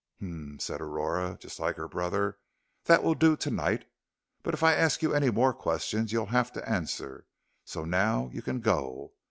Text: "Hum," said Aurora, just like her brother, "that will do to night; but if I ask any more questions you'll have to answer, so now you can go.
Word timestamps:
"Hum," 0.19 0.57
said 0.59 0.81
Aurora, 0.81 1.37
just 1.39 1.59
like 1.59 1.75
her 1.75 1.87
brother, 1.87 2.39
"that 2.85 3.03
will 3.03 3.13
do 3.13 3.37
to 3.37 3.51
night; 3.51 3.85
but 4.41 4.55
if 4.55 4.63
I 4.63 4.73
ask 4.73 5.03
any 5.03 5.29
more 5.29 5.53
questions 5.53 6.11
you'll 6.11 6.25
have 6.33 6.51
to 6.53 6.67
answer, 6.67 7.27
so 7.65 7.85
now 7.85 8.31
you 8.33 8.41
can 8.41 8.61
go. 8.61 9.13